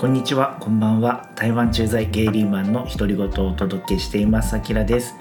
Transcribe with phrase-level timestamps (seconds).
[0.00, 1.28] こんにちは、こんばんは。
[1.36, 5.14] 台湾駐在ゲイリーマンの独り言をお届けしています、あきらです。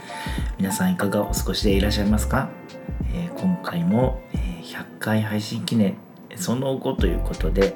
[0.58, 2.48] 皆さんいかがお過ごしでいらっしゃいますか、
[3.14, 5.98] えー、今回も、えー、100回配信記念
[6.38, 7.76] その後ということで、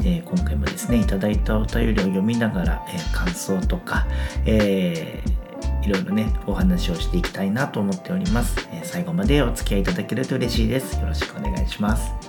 [0.00, 4.08] えー、今回もですね、いただいたお便りを読みながら、え感想とか、
[4.44, 5.22] え
[5.84, 10.98] いろいろね、お話をしていきたいなと思っております、え最後までお付き合いいただけると嬉しいです。
[10.98, 12.19] よろしくお願いします。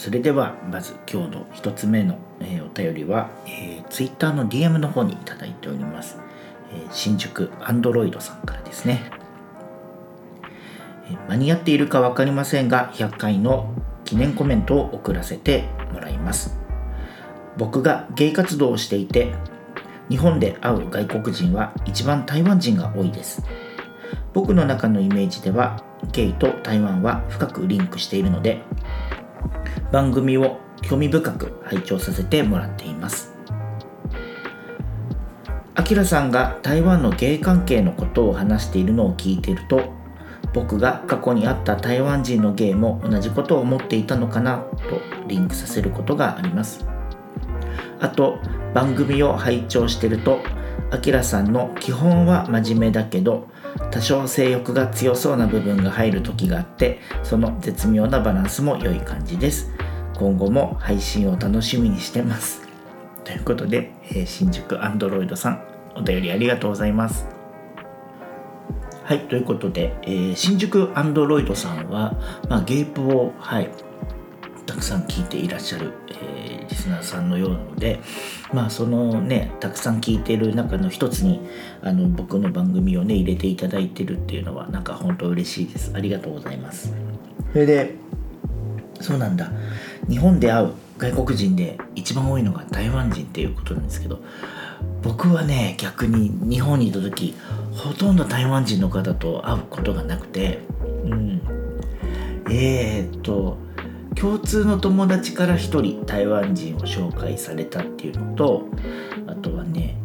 [0.00, 6.16] それではまず今日の1つ目の、え、お便りは、えー、Twitter の DM の方に頂いております、
[6.72, 9.02] え、新宿アンドロイドさんからですね、
[11.10, 13.74] え、間に合っているか分かりませんが100回の
[14.06, 16.56] 記念コメントを送らせてもらいます。
[17.58, 19.34] 僕がゲイ活動をしていて
[20.08, 23.42] 日本で会う外国人は一番台湾人が多いです。
[24.32, 28.62] 僕の中のイメージではゲイと台湾は深くリンクしているので
[29.92, 33.34] 番組を興味深く拝聴させてもらっています。
[35.74, 39.82] あきらさんが台湾の芸関係のことを話しているのを聞いていると
[40.52, 46.84] 僕が過去に会った台湾人の芸も同じことを思っていたのかなとリンクさせることがあります。
[48.00, 48.38] あと
[48.74, 50.40] 番組を拝聴してると
[50.90, 53.48] あきらさんの基本は真面目だけど
[53.90, 59.70] 多少性欲が強そうな部分が入る時があってその絶妙なバランスも良い感じです。
[60.20, 62.60] 今後も配信を楽しみにしてます。
[63.24, 65.64] ということで、えー、新宿アンドロイドさん
[65.96, 67.26] お便りありがとうございます。
[69.02, 72.18] はいということで、えー、新宿アンドロイドさんは、
[72.50, 73.70] まあ、ゲープをはい
[74.66, 77.98] たくさん聞いていらっしゃる、えー、リスナーさんのようなので
[78.52, 81.40] まあそのねたくさん聞いてる中の一つに
[81.80, 85.92] あの僕の番組をね入れていただいてるっていうのはなんか本当嬉しいです。
[85.94, 86.94] ありがとうございます。
[87.52, 87.94] それで
[89.00, 89.50] そうなんだ
[90.08, 94.20] 日本で会う外国人で一番多いのが台湾人っていうことなんですけど
[95.02, 97.34] 僕はね逆に日本にいた時
[97.72, 100.58] ほとんど台湾人の方と会うことがなくて
[101.04, 101.40] うん。
[102.50, 103.58] えー、っと
[104.16, 108.66] 共通の友達から1人台湾人を紹介されたっていうのと
[109.26, 109.96] あとはね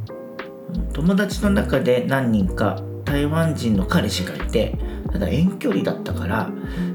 [0.94, 4.78] 友達の中で何人か台湾人の彼氏がいて
[5.12, 6.50] ただ遠距離だったから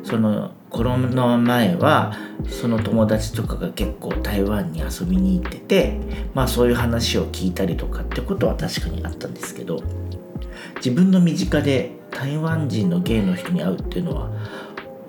[0.05, 2.17] そのコロナ前は
[2.49, 6.01] その友達とかが結構台湾に遊びに行ってて
[6.33, 9.83] まあそういう話を聞いたりとかってことは確かにあったんですけど
[10.77, 14.31] 自分の身近で台湾人のゲイの人に会うっていうのは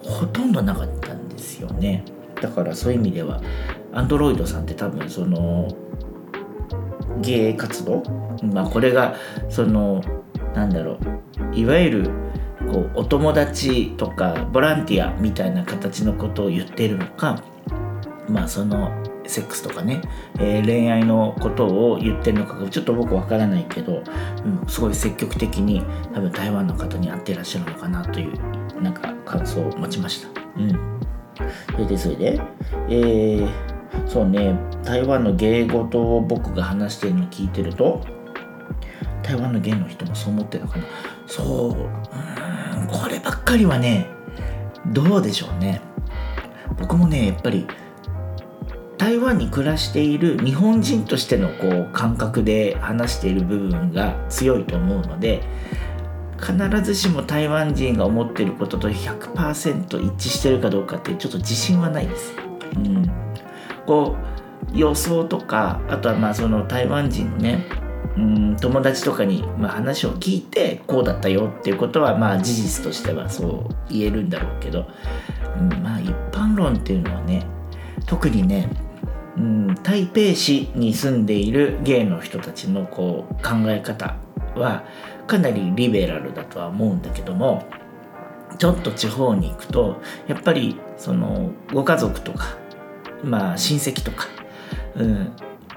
[0.03, 2.03] ほとんどなかったんですよね。
[2.41, 3.41] だからそういう意味では
[3.93, 5.67] アンドロイドさんって多分その
[7.21, 8.01] 芸活動
[8.51, 9.15] まあこれが
[9.49, 10.01] その
[10.55, 10.97] なんだろ
[11.53, 12.09] ういわゆる
[12.71, 17.43] こうお友達とかボランティアみたいな形のことを言っているのか
[18.29, 18.91] まあその
[19.27, 20.01] セックスとかね、
[20.39, 24.03] えー、恋愛のことを言ってるのかちょっと僕わからないけど、
[24.45, 25.83] うん、すごい積極的に
[26.13, 30.41] 多分台湾の方に会ってらっしゃるのかなというなんか感想を持ちました。
[30.57, 30.99] うん、
[31.73, 32.41] それでそれで、
[32.89, 33.49] えー、
[34.07, 38.01] そうね台湾の芸事を僕が話してるのを聞いてると
[39.23, 40.85] 台湾の芸の人もそう思ってるのかな
[41.31, 44.07] そう、こればっかりはね
[44.87, 45.81] どうでしょうね。
[46.77, 47.65] 僕もねやっぱり
[48.97, 55.41] 台湾に暮らしている日本人としてのこう感覚で話している部分が強いと思うので
[56.39, 62.33] 必ずしも台湾人が思っていることと100%一致してるかどうかってちょっと自信はないです。
[62.75, 63.09] うん、
[63.85, 64.17] こ
[64.73, 67.65] う予想とかあとはまあその台湾人のね
[68.17, 74.87] うん友達とかにまあ話を聞いてこうだったよっていうことはまあ事実としてはそう言えるんだろうけど、
[75.57, 77.45] うん、まあ一般論っていうのはね
[78.05, 78.69] 特にね
[79.37, 84.17] うん、台北市に住んでいるゲイの人たちのこう考え方
[84.55, 84.83] は
[85.27, 87.63] かなりリベラルだとは思うんだけども
[88.57, 92.57] ちょっと地方に行くとやっぱりそのご家族とか
[93.23, 94.27] まあ親戚とか、
[94.95, 95.31] うん、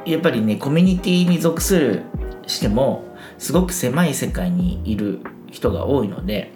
[0.04, 2.02] やっぱりねコミュニティに属する
[2.46, 3.04] しても
[3.38, 5.20] すごく狭い世界にいる
[5.50, 6.52] 人が多いので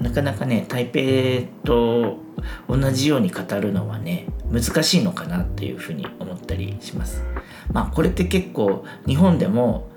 [0.00, 2.18] なかなかね台北と
[2.68, 7.22] 同じように語るのはね難しいのかなっていうふうに思ったりします。
[7.72, 9.90] まあこれって結構日本でも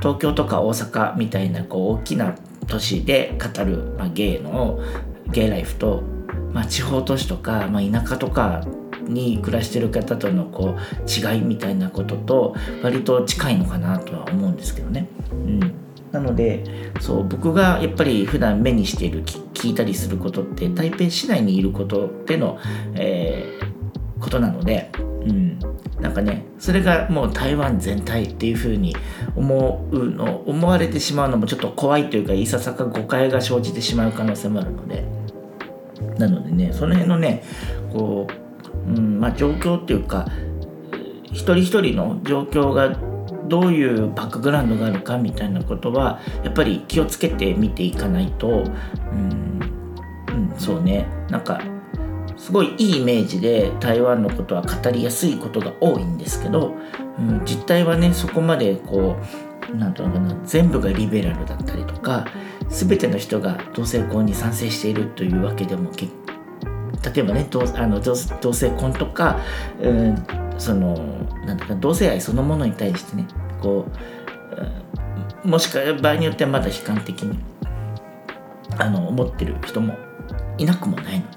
[0.00, 2.36] 東京とか大阪みたいなこう大きな
[2.68, 4.78] 都市で語る、まあ、ゲイの
[5.26, 6.02] ゲイライフと、
[6.52, 8.64] まあ、地方都市とか、まあ、田舎とか
[9.08, 15.08] に暮らしてる方とのこう違いみたいなことと割と近いのかなとは思うんですけどね。
[15.32, 15.74] うん。
[16.12, 16.64] なので
[17.00, 22.58] そう僕がやっぱり普段目にしている聞いたりすることって台北市内にいることでの、
[22.94, 25.58] えー、ことなので、うん、
[26.00, 28.96] なんかねそれがもう台湾全体っていうふうに
[29.36, 35.04] 思うの思われてしまうのもちょっと怖いというかいささか誤解が生じてしまう可能性もあるので。
[36.16, 37.42] なのでねその辺のね
[37.92, 38.47] こう、
[38.96, 40.26] うんまあ、状況っていうか
[41.24, 42.96] 一人一人の状況が
[43.48, 48.50] どういうバックグラウンドがあるかみたいなことはやっぱり気をつけて見ていかないとう
[49.14, 49.60] ん、
[50.28, 51.06] うん、そうね。
[51.30, 51.60] なんか
[52.36, 56.74] すごいいいイメージで台湾のことは語りやすいことが多いんですけど、
[57.18, 59.16] うん、実態はねそこまでこ
[59.72, 62.26] う何て言うのかな全部がリベラルだったりとか
[62.68, 66.12] 全ての人が同性婚に賛成しているというわけでも結
[67.02, 68.14] 例えばね同あの同
[68.52, 69.38] 性婚とか、
[69.80, 70.26] うん、
[70.58, 70.94] その
[71.46, 73.26] なんか同性愛そのものに対してね
[73.60, 73.86] こ
[75.44, 77.38] うもしか場合によってはまだ悲観的に
[78.76, 79.96] あの思ってる人も
[80.58, 81.36] いなくもないので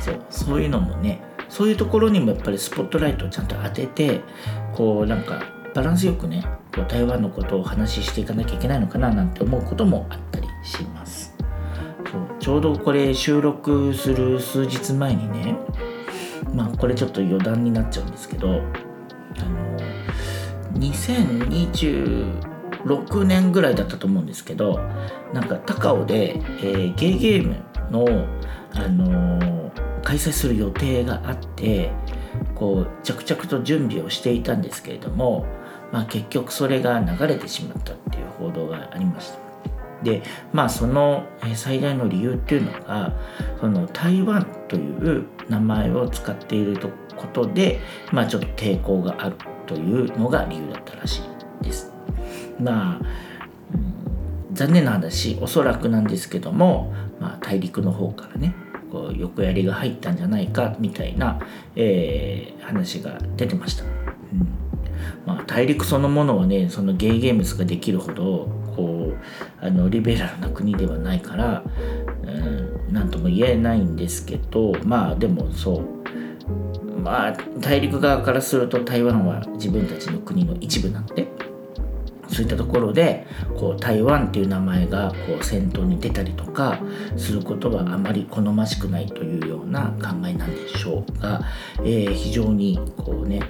[0.00, 4.20] そうそういうのもねそういうところにもやっぱりスポットライトをちゃんと当てて
[4.74, 5.42] こうなんか
[5.74, 6.44] バランスよくね
[6.74, 11.35] こう台湾のことをお話ししていかなきゃいけないのかななんて思うこともあったりします。
[12.38, 15.56] ちょうどこれ収録する数日前にね
[16.54, 18.62] まあこれちょっと余談になっちゃうんですけどあの
[20.74, 24.80] 2026年ぐらいだったと思うんですけど
[25.32, 27.56] なんか高尾で、えー、ゲーゲーム
[27.90, 28.04] の、
[28.74, 31.90] あのー、開催する予定があって
[32.54, 35.46] こう着々と準備をしていたんですけれども、
[35.92, 39.45] まあ、結局それが流れてしまったっていう報道がありました。
[40.02, 40.22] で
[40.52, 43.12] まあその最大の理由っていうのが
[43.60, 46.78] その台湾という名前を使っている
[47.16, 47.80] ことで
[48.12, 51.22] まあちょっと抵抗があるというのが理由だったらし
[51.62, 51.92] いです。
[52.60, 53.00] まあ、
[53.74, 58.54] うん、残念な話おそらくなんですけども、まあ、大陸の方からね
[58.90, 61.40] こう横槍が入ったんじゃないかみたいな、
[61.74, 63.84] えー、話が出てました。
[63.84, 64.66] うん
[65.26, 71.62] まあ、大陸そのものはねそのゲーゲームスができるほどこうあのリベラルな国ではないから、
[72.22, 75.96] うん、何とも言えないんですけどまあでもそう。
[77.02, 81.28] まあ大陸側からすると台湾は自分たちの国の一部なので
[82.28, 83.26] そういったところで
[83.56, 86.80] こう台湾っていう名前がこう先頭に出たりとか
[87.16, 91.42] することはあまり好ましくないというような考えなんでしょうが、
[91.78, 93.40] えー、非常にこうね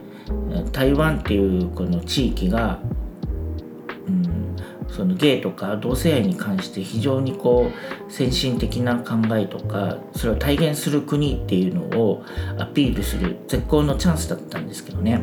[0.73, 2.81] 台湾っていうこの地域が
[4.97, 12.25] そのゲイとか同性愛に関して非常にこう先進的な考えとかそれを体現する国っていうのを
[12.59, 15.23] アピールする絶好のチャンスだったんですけどね。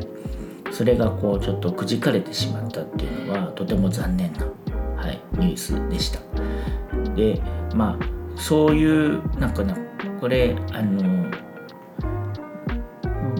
[0.72, 4.46] それがこうちょっとくじかれてしまったっていうのはとても残念な、
[4.96, 6.20] はい、ニュースでした。
[7.16, 7.42] で
[7.76, 9.76] まあそういうなんかね
[10.20, 11.32] これあの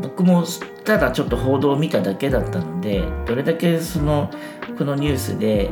[0.02, 0.44] 僕も
[0.84, 4.30] ただちょっと報道を見ただけだったのでどれだけその
[4.78, 5.72] このニュースで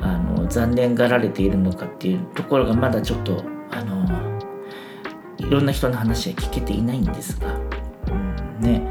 [0.00, 4.00] あの残念がられているのかっていうところがまだちょっとあの
[5.38, 7.54] いろんな人の話は聞けていないんですが、
[8.08, 8.82] うん、ね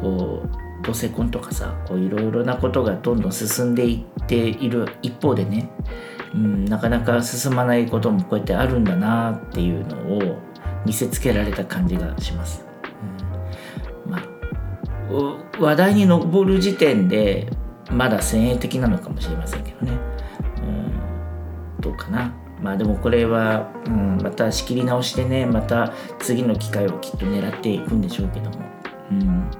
[0.00, 5.70] こう同性婚とかさこういろいろなことがどんどん進んでいっている一方でね、
[6.34, 10.38] うん、なかなか進まないこともこうやってあるんだなっていうのを
[10.84, 12.64] 見せつけられた感じがします。
[14.06, 14.22] うん、ま
[15.58, 17.48] 話題に上る時点で
[17.90, 20.15] まだ先鋭的なのかもしれませんけどね。
[21.86, 22.32] どうかな。
[22.60, 28.56] まあでもこれは、うん、また仕切り直してねまた次の機会をきっと狙っていくんでしょうけども。
[29.10, 29.50] うん。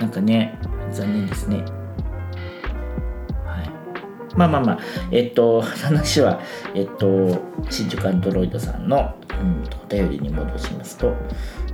[0.00, 0.58] なんかね
[0.92, 1.58] 残念ですね。
[3.46, 4.36] はい。
[4.36, 4.78] まあまあまあ。
[5.10, 6.40] えっと話は
[6.74, 7.40] えっと
[7.70, 11.14] 新宿アンドロイドさんの、うん、お便りに戻しますと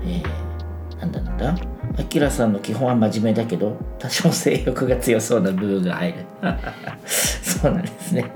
[0.05, 1.57] えー、なんだなんだ？
[1.99, 6.27] アキラさんの基本は真面目だけど多少性欲が強そうな部分が入る。
[7.07, 8.31] そうなんですね。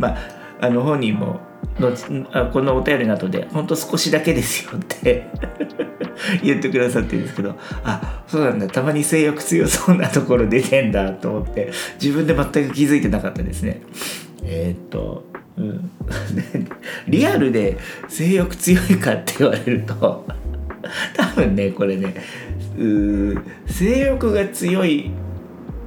[0.00, 1.40] まああの本人も
[1.78, 1.92] の
[2.52, 5.26] このお便りの後で「ほんと少しだけですよ」って
[6.42, 13.82] 言ってくださってるんですけどあそうなんだたまに性欲強そうなところ出てんだと思って自分で全く気づいてなかったですね。
[14.42, 15.24] えー、っと、
[15.56, 15.90] うん、
[17.08, 17.78] リアルで
[18.08, 20.26] 性欲強いかって言われると
[21.16, 22.14] 多分ねこれね
[23.66, 25.10] 性欲が強い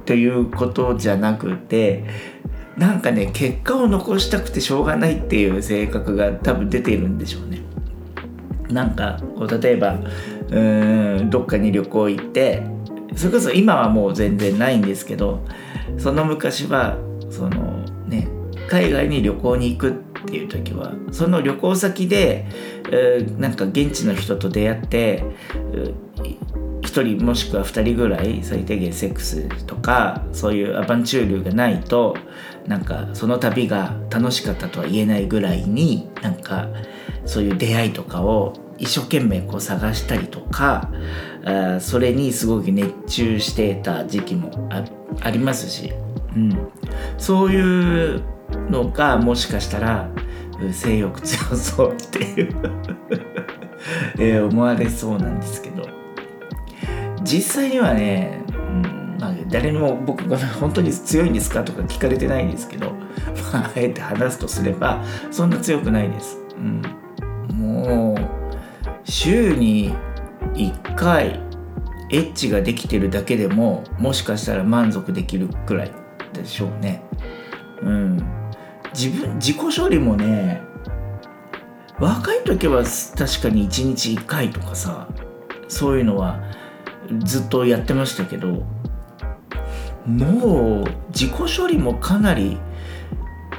[0.06, 2.04] ということじゃなくて
[2.76, 7.60] なんかね結果を残したくてしょうがないっていう性格が多分出ているんでしょうね。
[8.68, 12.62] なんかこう例えばうーんどっかに旅行行って
[13.14, 15.44] それこそ今はもう全然ないんですけど
[15.98, 16.98] その昔は
[17.30, 18.28] そのね
[18.68, 19.92] 海外に旅行に行くっ
[20.26, 22.46] ていう時はその旅行先で、
[22.90, 25.22] え、なんか現地の人と出会って、
[26.84, 32.16] 1人もしくは2人ぐらい最低限セックスとかそういうアバンチュールがないと
[32.66, 36.68] なんかその旅が楽しかったとは言えないぐらいになんか
[37.24, 40.90] そういう出会いとかを一生懸命こう探したりとか
[41.44, 44.68] あそれにすごく熱中してた時期も
[45.20, 45.92] ありますし、
[46.36, 46.68] うん、
[47.16, 48.22] そういう
[48.68, 50.10] のがもしかしたら
[50.72, 52.54] 性欲強そうっていう
[54.18, 55.93] え思われそうなんですけど。
[57.24, 62.90] 実際にはね、うんまあ、誰にも僕が本当に強いんですかとか聞かれてないんですけど、
[63.52, 66.38] まあ、あえて話すとすればそんな強くないです。
[66.56, 66.82] うん、
[67.56, 68.18] もう
[69.04, 69.92] 週に
[70.54, 71.40] 1回
[72.10, 75.92] エッチができてるだけでももしかしたら満足できるくらい
[76.32, 77.02] でしょうね。
[77.82, 78.16] うん、
[78.92, 80.62] 自分自己処理もね
[81.98, 85.08] 若い時は確かに1日1回とかさ
[85.68, 86.40] そういうのは
[87.20, 88.64] ずっとやってましたけど
[90.06, 92.58] もう自己処理もかなり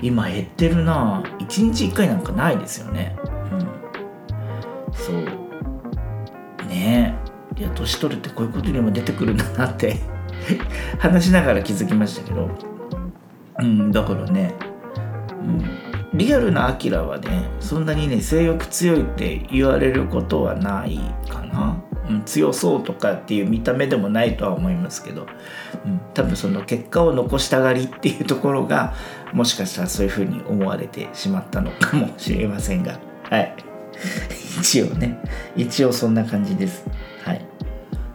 [0.02, 1.24] 今減ってるな。
[1.40, 3.16] 1日1回なんかないですよね。
[3.52, 4.94] うん。
[4.94, 6.68] そう。
[6.68, 7.16] ね
[7.58, 7.60] え。
[7.60, 9.96] いや年取るってこういうことにも出てくるんだなって
[11.00, 12.50] 話しながら気づきましたけど。
[13.60, 14.54] うんだからね。
[16.14, 16.18] うん。
[16.18, 21.00] リアルなアキラはねそんなにね性欲強いって言われることはない
[21.30, 21.82] かな。
[22.10, 25.28] うん、強そうとかっていう見た目でもないとは思いますけど、
[25.86, 28.94] うん、多分その結果を残したがりっていうところが
[29.34, 33.56] もしかしたらそういうふうに思われてしまったのかもしれませんがはい。
[34.60, 35.20] 一応ね。
[35.56, 36.86] 一応そんな感じです。
[37.24, 37.46] はい。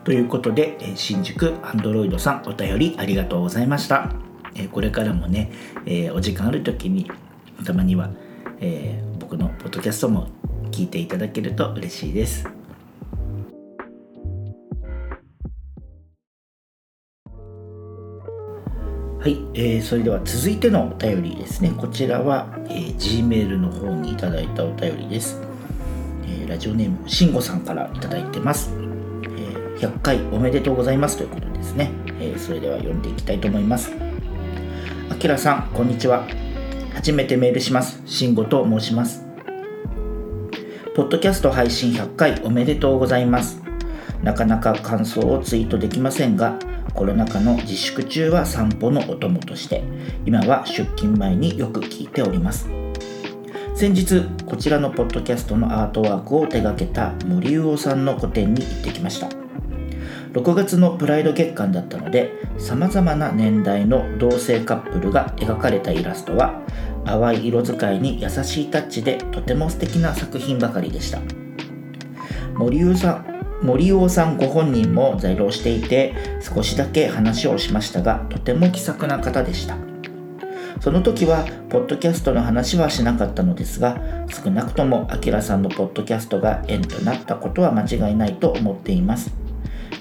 [0.04, 4.10] ということで新宿アンドロイドさんお便りありがとうございました。
[4.72, 5.50] これからもね
[5.86, 7.10] えお時間ある時に
[7.64, 8.10] たまには
[8.60, 10.28] え僕のポッドキャストも
[10.70, 12.59] 聞いていただけると嬉しいです。
[19.20, 21.74] はい、えー、それでは続いてのお便りですね。
[21.76, 25.38] こちらは、えー、Gmail の方にいただいたお便りです。
[26.24, 29.76] えー、ラジオネーム、しんごさんからいただいてます、えー。
[29.76, 31.90] 100回おめでとうございますということですね。
[32.18, 33.92] え、それでは読んでいきたいと思います。
[35.10, 36.26] あきらさん、こんにちは。
[36.94, 38.00] 初めてメールします。
[38.06, 39.26] しんごと申します。
[40.94, 43.60] ポッドキャスト配信100回おめでとうございます。
[44.22, 46.58] なかなか感想をツイートできませんが、
[46.94, 49.82] コロナ禍の自粛中は散歩のお供として
[50.26, 52.68] 今は出勤前によく聞いております。
[53.74, 59.28] 先日こちらのポッドキャストのアートワークを手掛けた森魚さんの個展に行ってきました。
[60.32, 66.60] 6月のプライド月間だったのでさまざまな年代の同性カップルが描かれたイラストは
[67.04, 71.20] 淡い色使いに優しいタッチでとても素敵な作品ばかりでした。
[72.54, 73.29] 森魚さん
[73.62, 79.76] 森尾さんご本人も在労していて少しだけ話をしましたがとても気さくな方でした。
[80.80, 84.00] その時はポッドキャストの話はしなかったのですが
[84.30, 89.30] 少なくともあきらさんのポッドキャストが縁となったことは間違いないと思っています。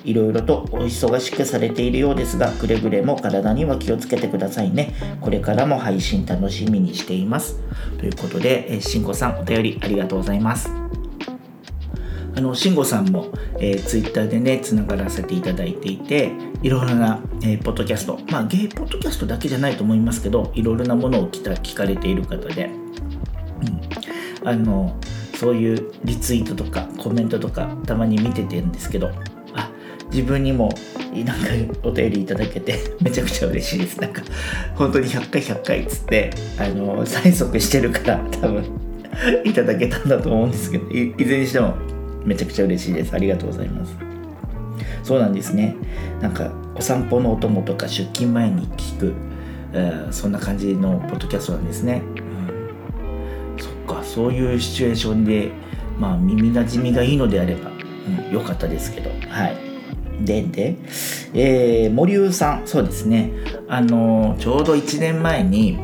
[0.06, 4.94] いろいろとお忙しくされているようですがくれぐれも体には気をつけてくださいね。
[5.20, 7.60] これからも配信楽しみにしています。
[7.98, 10.72] ということでしんこさんお便りありがとうございます。
[12.40, 16.32] あの慎吾さんも、えー、ツイッターでねつながらせていただいていて
[16.64, 18.18] いろいろな、えー、ポッドキャスト。
[18.32, 22.68] まあゲイポッドキャストだけじゃないと思いますけどいろいろなものを聞た聞かれている方で、
[24.42, 24.98] うん、あの
[25.36, 29.12] そういうリツイートとかコメントとかたまに見ててんですけど
[29.54, 29.70] あ
[30.10, 30.70] 自分にも
[31.14, 34.00] なんかお便りいただけて めちゃくちゃ嬉しいです。
[34.00, 34.22] なんか
[34.76, 38.64] 本当に100回100回っつってあの催促してるから多分
[39.44, 41.99] いただけたんだと思うんですけどいずれにしても。
[42.26, 43.14] めちゃくちゃ嬉しいです。
[43.14, 43.96] ありがとうございます。
[45.04, 45.76] そうなんですね。
[46.22, 49.14] なんかお散歩のお供とか出勤前に聞く、
[49.74, 52.02] えー、そんな感じのポッドキャストなんですね、
[53.56, 55.52] うん、そっかそういうシチュエーションで
[55.98, 59.10] まあ耳なじみがいいのであれば、うん、よかったですけど。
[59.30, 59.58] はい。
[60.22, 60.76] でんで、
[61.34, 62.68] えー、森生さん。
[62.68, 63.32] そうですね。
[63.68, 65.78] あのちょうど1年前に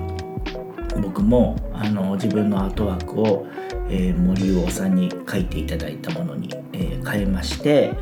[1.01, 3.45] 僕もあの自分のアートワークを
[3.89, 7.93] えー、森魚さんに書いていただいたものに、えー、変えまして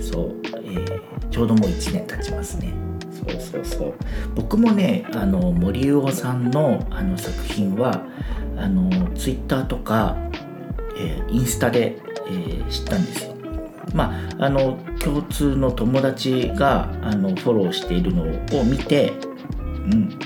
[0.00, 2.72] そう、えー、ちょうどもう1年経ちますね。
[3.12, 3.94] そうそうそう。
[4.34, 8.04] 僕もねあの森魚さんのあの作品は
[8.56, 10.16] あのツイッターとか、
[10.96, 13.34] えー、インスタで、えー、知ったんですよ。
[13.94, 19.12] まああの共通の友達があのフォローしているのを見て
[19.64, 20.18] うん。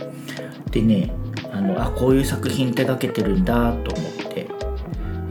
[0.71, 1.13] でね
[1.53, 4.22] あのあこういう作品手がけてるんだと思って、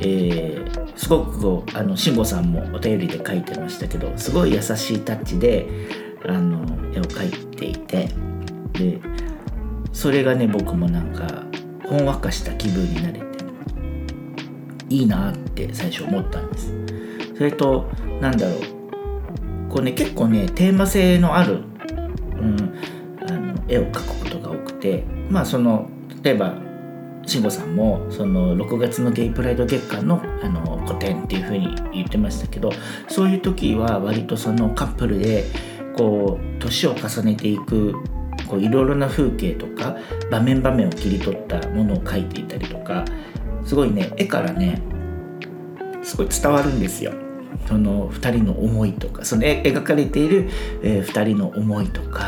[0.03, 5.67] えー、すごくこうあの慎吾さんもお便りで書いてましたけどすごい優しいタッチで
[6.25, 8.09] あの絵を描いていて
[8.73, 8.99] で
[9.93, 11.43] それがね僕もなんか
[11.87, 13.25] ほんわかした気分になれて
[14.89, 16.73] いいなって最初思ったんです。
[17.37, 17.89] それと
[18.19, 18.61] なんだろう
[19.69, 22.73] こうね結構ねテーマ性のある、うん、
[23.27, 25.89] あの絵を描くことが多くてまあその
[26.23, 26.55] 例えば
[27.31, 32.73] 慎吾さんもその6月のゲイプライド月間のあの個展っていう風に言ってましたけど
[33.07, 35.45] そういう時は割とそのカップルで
[35.95, 37.93] こう年を重ねていく
[38.49, 39.95] こういろいろな風景とか
[40.29, 43.05] 場面場面を切り取ったものを描いていたりとか
[43.63, 44.81] すごいね絵からね
[46.03, 47.13] すごい伝わるんですよ。
[47.67, 50.49] その2人の思いとかその描かれている、
[50.83, 52.27] えー、2人の思いとか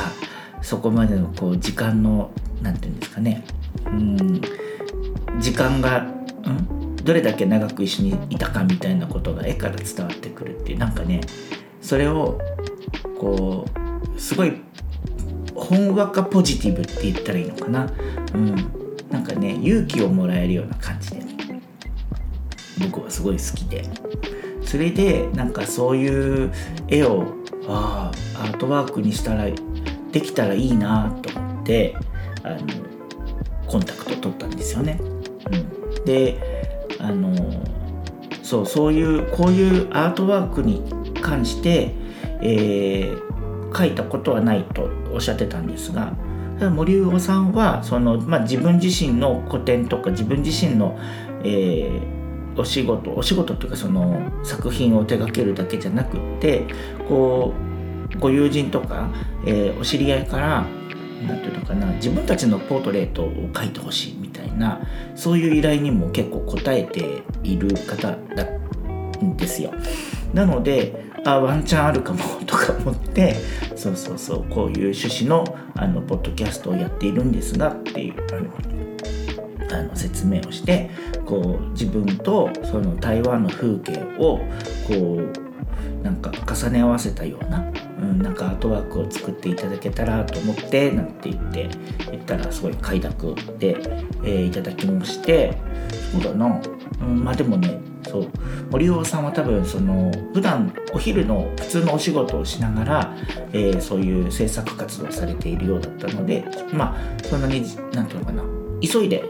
[0.61, 2.31] そこまでのこう時間の
[2.61, 3.43] 何て言うんですかね
[3.87, 4.62] うん
[5.39, 10.77] 時間が、ん、どれだけ長く一緒にいたかみたいなことが絵から伝わってくるっていう。
[10.77, 11.21] なんかね
[11.81, 12.39] それを
[13.19, 13.65] こ
[14.15, 14.53] うすごい
[15.55, 17.91] ほんわかポジティブって言ったらいいのかな、
[18.33, 18.55] うん、
[19.09, 21.23] なんかね勇気をもらえるような感じで。
[22.79, 23.85] 僕はすごい好きで。
[24.65, 26.51] それでなんかそういう
[26.87, 27.25] 絵を
[27.67, 29.45] ああアートワークにしたら
[30.11, 31.95] できたらいいなと思って
[32.43, 32.59] あの
[33.67, 34.99] コンタクト取ったんですよね。
[35.51, 36.37] うん、で
[36.99, 37.33] あの
[38.43, 40.83] そうそういうこういうアートワークに
[41.21, 41.91] 関して、
[42.41, 46.13] えー、書いたことはないとおっしゃってたんですが
[46.69, 50.97] 森魚さんはその、まあ、自分自身の個展とか自分自身の、
[51.43, 56.65] えー、お仕事お仕事っていうかその作品を手掛けるだけじゃなくって
[57.07, 57.53] こ
[58.15, 59.09] うご友人とか、
[59.45, 60.65] えー、お知り合いから
[61.27, 64.81] 何て言うのかな自分たちのポートレートを描いてほしいみたいな
[65.15, 68.43] そういう依頼にも結構応えている方だ
[69.23, 69.73] んですよ。
[70.33, 73.35] なのであワンチャンあるかもとか思って
[73.75, 78.13] そうそうそうこういう趣旨のあのポッドキャストをやっているんですがっていう
[79.71, 80.89] あの説明をして
[81.25, 84.39] こう自分とその台湾の風景を
[84.87, 87.72] こうなんか重ね合わせたような
[88.03, 91.69] うん、なんかアートワークを作っていただけたらと思ってなんて言って
[92.11, 93.77] 言ったらすごい快諾で、
[94.23, 95.57] えー、いただきまして
[96.11, 96.61] そうだな、
[97.01, 98.27] うん、まあでもねそう。
[98.69, 103.15] 森尾さんは多分その普段お昼の普通のお仕事をしながら、
[103.53, 107.61] えー、そういう制作活動をされているようだったのでまあそんなに
[107.93, 108.43] 何て言うのかな。
[108.81, 109.23] 急いで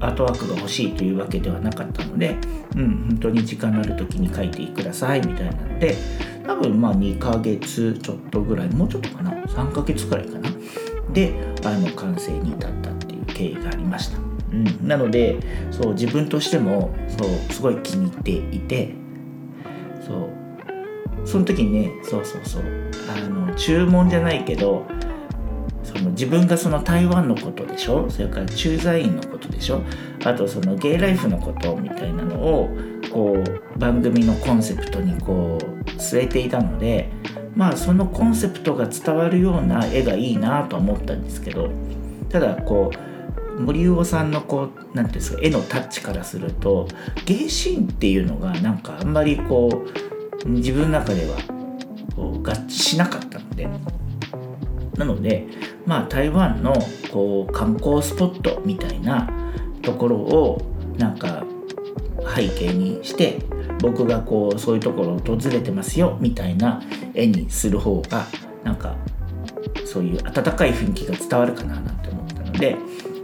[0.00, 2.36] アートワークが欲しいというわけではなかったので、
[2.76, 5.96] うん、本当に時間のある時に書いてくださいみたいなので
[6.48, 10.48] 多分まあ2ヶ月ちょっとぐらいもうちょっとかな？3ヶ月くらいかな？
[11.12, 15.38] であの完成に至ったっていう経緯がありました、うん、なので
[15.70, 18.94] そう自分としてもそうすごい気に入っていて
[20.06, 20.28] そう。
[21.26, 22.62] その時にねそうそうそう。
[23.14, 24.86] あの注文じゃないけど
[25.82, 28.08] その自分がその台湾のことでしょ？
[28.08, 29.82] それから駐在員のことでしょ？
[30.24, 32.70] あとそのゲイライフのことみたいなのを
[33.10, 37.10] こう番組のコンセプトにこう据えていたので
[37.54, 41.70] まあそのコンセプトが伝わるような絵がいいなとは思ったんですけど
[42.28, 42.90] ただこ
[43.56, 46.88] う森魚さんのこう何て言うんですか絵のタッチからすると
[47.24, 49.84] ゲーシーンっていうのがなんかあんまりこ
[50.44, 51.36] う自分の中では
[52.14, 53.68] こう合致しなかったので
[54.96, 55.46] なので
[55.86, 56.74] まあ台湾の
[57.10, 59.28] こう観光スポットみたいな
[59.82, 60.62] ところを
[60.96, 61.44] なんか
[62.34, 63.38] 背景にして
[63.80, 66.82] 僕がこうそういうところを訪れてますよみたいな
[67.14, 68.26] 絵にする方が
[68.64, 68.96] なんか
[69.84, 72.76] そういう温かい雰囲気が伝わるかななんて思ったので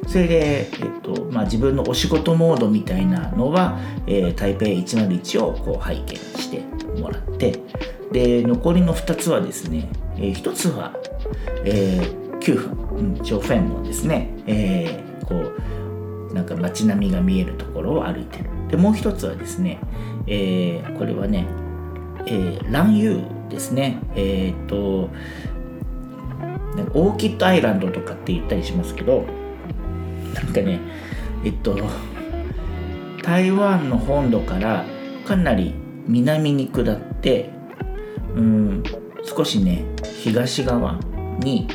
[0.07, 6.61] それで、えっとまあ、自分のお仕事モードみたいなのは、えー、台北101をこう背景にして
[7.01, 7.61] もらって
[8.13, 10.95] で残りの2つはですね、えー、1つは、
[11.65, 15.84] えー、9分、うん、フェンのですね、えー、こう
[16.35, 18.51] なんか街並みが見えるところを歩いてる。
[18.69, 19.79] でもう一つはですね、
[20.27, 21.47] えー、これはね、
[22.27, 23.99] えー、ランユーですね。
[24.15, 25.11] えっ、と
[26.95, 29.25] オーキッドアイランドとかって言ったりしますけど
[30.35, 30.81] なんかね
[31.45, 31.77] えっと
[33.23, 34.85] 台湾の本土から
[35.25, 35.75] かなり
[36.07, 37.51] 南に下って
[38.35, 38.83] うん
[39.23, 40.99] 少しね東側
[41.39, 41.69] に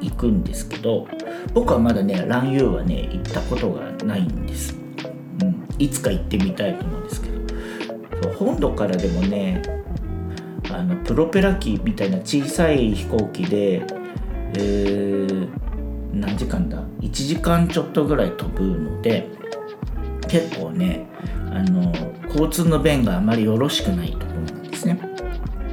[0.00, 1.06] 行くんですけど
[1.54, 4.74] 僕はまだねランユーはね行ったことがないんです、
[5.42, 7.40] うん、いつか行ってみたいと思うんですけど。
[8.40, 9.62] 本土からでもね
[10.70, 13.82] あのプロペラ機みたいな小さい飛行機で、
[14.54, 15.48] えー、
[16.14, 19.28] 何時間だ？1時間ちょっとぐらい飛ぶので
[20.28, 21.06] 結構ね
[21.50, 21.92] あの
[22.28, 25.00] 交通の便があまりよろしくないところなんですね。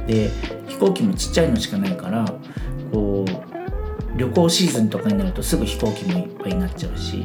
[0.06, 0.30] で
[0.66, 2.24] 飛行機もちっちゃいのしかないから
[2.92, 7.22] こう旅行シーズンとかになるとすぐ飛行機もいっぱいになっちゃうし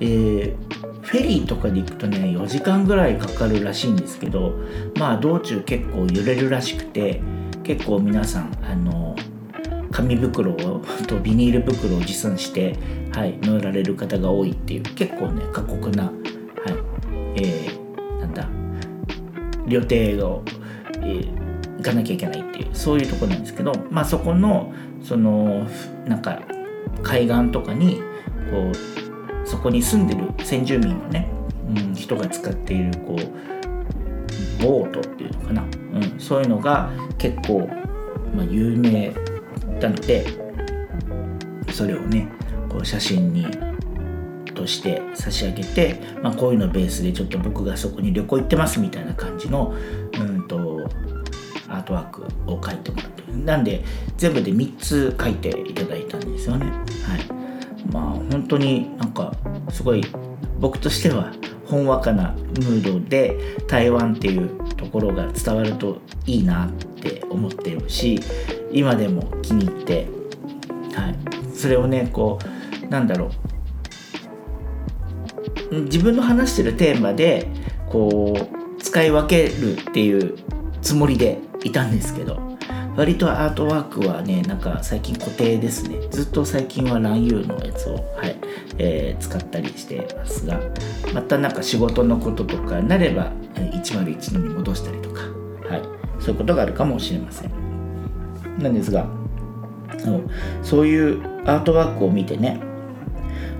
[0.00, 0.56] で
[1.02, 4.54] フェリーとかで行くとね4時間ぐらいかかるらしいんですけど
[4.98, 7.20] まあ道中結構揺れるらしくて
[7.62, 9.14] 結構皆さんあの
[9.92, 10.54] 紙袋
[11.06, 12.76] とビニール袋を持参して、
[13.12, 16.12] はい、乗られる方が多いっていう結構ね過酷な、はい
[17.36, 18.48] えー、なんだ
[19.66, 20.42] 旅程を、
[21.02, 25.66] えー、行かなきゃいけないっていうそういうとこなんですけど、まあ、そこのその
[26.06, 26.40] なんか
[27.02, 28.00] 海岸とかに
[28.50, 28.99] こう
[29.50, 31.28] そこに住んでる先住民のね、
[31.68, 35.66] うん、人が使っているこうボートっていうのかな、う
[35.98, 37.68] ん、そういうのが結構、
[38.32, 39.12] まあ、有名っ
[39.80, 40.24] たので
[41.72, 42.28] それをね
[42.68, 43.46] こう写真に
[44.54, 49.74] として差し上げて、まあ、こういうのベースでちょっと僕がそこに旅行行ってますみたいな感じの
[50.12, 50.86] うんと
[51.66, 53.82] アートワークを描いてもらってなんで
[54.16, 56.66] 全部で3つ書いていただいたんですよね。
[56.66, 57.39] はい。
[57.92, 59.32] まあ本当になんか
[59.70, 60.04] すごい
[60.58, 61.32] 僕としては
[61.66, 68.20] ほんわかなムードで台湾っていうところが伝わるといいなって思ってるし
[68.72, 70.08] 今でも気に入って、
[70.94, 72.38] はい、それをねこ
[72.84, 73.30] うなんだろう。
[75.70, 77.46] 自分の話してるテーマで
[77.88, 80.34] こう使い分けるっていう
[80.82, 82.49] つもりでいたんですけど。
[82.96, 86.00] 割とアートワークはねなんか最近固定ですね。
[86.10, 88.36] ずっと最近はランユーのやつを、はい
[88.78, 90.60] えー、使ったりしてますが
[91.14, 95.22] またなんか仕事のこととかなれば101のに戻したりとか、
[95.68, 95.82] はい、
[96.18, 97.52] そういうことがあるかもしれません。
[98.58, 99.06] なんですが
[100.62, 102.60] そういうアートワークを見てね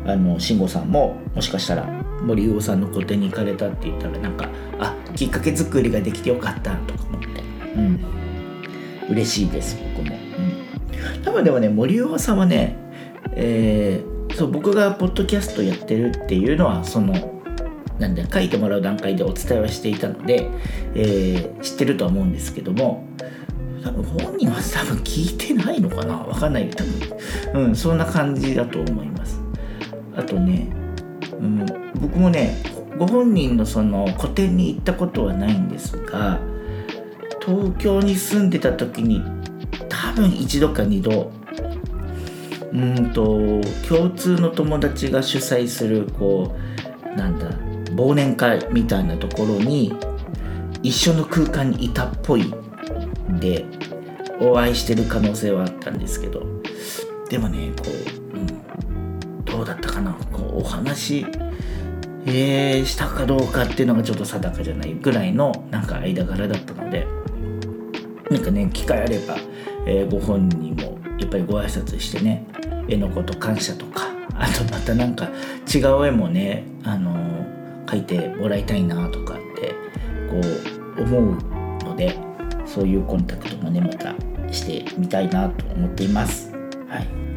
[0.06, 1.84] あの慎吾さんももしかしたら
[2.22, 7.28] 森魚さんの個展に行かれたって言ったらなんかあきっかけ作りができてよかったとか思って。
[7.76, 8.19] うん。
[9.10, 12.76] 嬉しいです僕も、うん、多分でもね森魚さんはね
[13.32, 17.42] えー、そう僕がポッドキャストやってるっていうのはその
[17.98, 20.48] なんで書いてもらう段階でお伝えはしていたので、
[20.94, 23.06] えー、知ってるとは思うんですけども
[23.84, 26.16] 多分本人は多分聞いてないのかな？
[26.16, 26.82] わかんない多
[27.52, 29.40] 分、うん、そんな感じだと思います。
[30.16, 30.68] あとね、
[31.38, 31.66] うん、
[32.00, 32.62] 僕もね
[32.98, 36.40] ご本人のその個展に行ったことはないんですが
[37.44, 39.22] 東京に住んでた時に
[39.88, 41.32] 多分一度か二度
[42.72, 46.54] うんと共通の友達が主催するこ
[47.14, 47.50] うなんだ
[47.96, 49.92] 忘年会みたいなところに
[50.82, 52.44] 一緒の空間にいたっぽい
[53.40, 53.64] で
[54.40, 56.46] お会いしてる可能性はあったんですけど
[57.28, 57.84] でもねこ
[58.34, 61.26] う、うん、どうだったかなこうお話
[62.26, 67.06] えー、したかどうかっていうのがちょっと定かじゃないぐらいのなんか間柄だったので
[68.30, 69.36] なんかね機会あれば、
[69.86, 72.46] えー、ご本人もやっぱりご挨拶してね
[72.88, 75.28] 絵のこと感謝とか あとまたなんか
[75.72, 79.74] 違う絵もねあのー、描いてもらいたいなとかって
[80.30, 80.40] こ
[80.98, 81.36] う思う
[81.84, 82.16] ので
[82.64, 84.14] そういうコンタクトもねまた
[84.50, 86.52] してみたいなと思っています。
[86.88, 87.30] はい。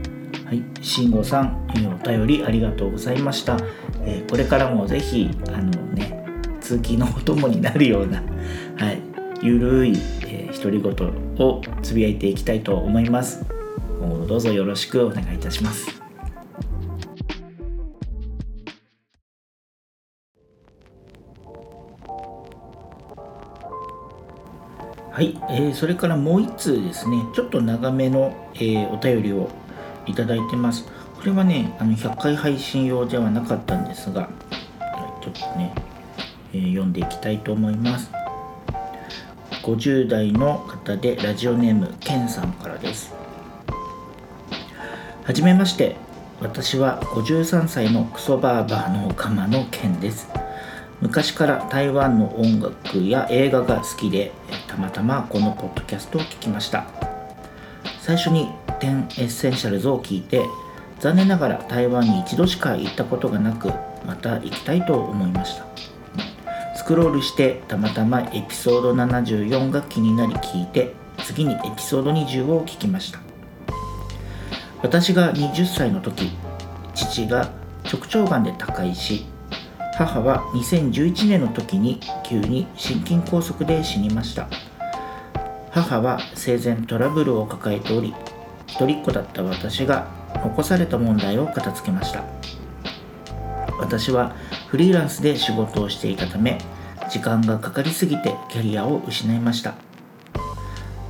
[0.46, 3.58] はい、慎吾さん、えー、お便りありがとうございました、
[4.06, 6.24] えー、これからもぜひあのね
[6.62, 8.22] 通勤のお供になるような、
[8.78, 9.00] はい、
[9.42, 9.94] ゆるい、
[10.28, 13.46] えー、独り言をつぶやいていきたいと思います
[14.00, 16.02] 今後どうぞよろしくお願いいたします
[25.12, 29.48] はい、えー、それからもう1通ですね、ちょっと長めの、えー、お便りを
[30.08, 30.86] いただいてます。
[31.16, 34.28] これはね、あの100回配信用ではなかったんですが、
[35.22, 35.72] ちょっとね、
[36.52, 38.23] えー、読んでいきたいと思います。
[39.64, 43.14] 50代の方でラジオネームケンさんからです。
[45.24, 45.96] はじめまして、
[46.42, 50.28] 私は53歳のクソバーバーのオカマのケンです。
[51.04, 54.32] 昔から台湾の音楽や映画が好きで
[54.68, 56.86] たまたまこのポッドキャストを聞きました
[58.00, 58.48] 最初に
[58.80, 60.46] 「10エッセンシャルズ」を聞いて
[61.02, 63.68] 残念ながら台湾に一度しか行ったことがなく
[64.06, 65.66] また行きたいと思いました
[66.84, 70.94] スクロールしてたまたまエピソード74が気になり聞いて
[71.24, 73.22] 次にエピソード20を聞きました。
[74.82, 76.32] 私が20歳の時
[76.94, 77.54] 父が
[77.86, 79.26] 直腸がんで他界し
[79.98, 84.50] 母は2011年の時に急に心筋梗塞で死にました。
[85.72, 88.14] 母は生前トラブルを抱えており
[88.68, 92.26] 一人っ子だった私が残された問題を片付けました。
[93.80, 94.36] 私は
[94.74, 96.58] フリーランスで仕事をしていたため
[97.08, 99.76] 時間がかかりすぎてキャリアを失いました。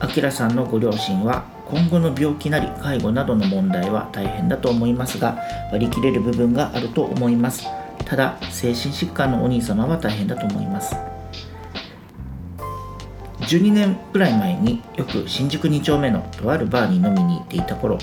[0.01, 5.37] あきらさんのご両親は今後の病気なり介護などの問題は大変だと思いますが
[5.71, 7.65] 割り切れる部分があると思います。
[8.03, 10.97] ただ精神疾患のお兄様は大変だと思います。
[13.39, 17.97] 12年くらい前によく新宿2丁目のとあるバーに飲みに行っていた頃